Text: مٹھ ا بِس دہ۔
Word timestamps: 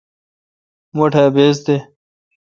مٹھ 0.95 1.17
ا 1.21 1.25
بِس 1.33 1.57
دہ۔ 1.65 1.75